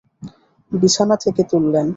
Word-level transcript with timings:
বিছানা 0.71 1.15
থেকে 1.15 1.41
তুললেন। 1.43 1.87